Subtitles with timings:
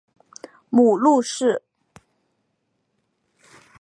[0.71, 1.61] 母陆氏。